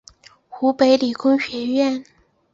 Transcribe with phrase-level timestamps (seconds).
[0.49, 2.03] 湖北理工学院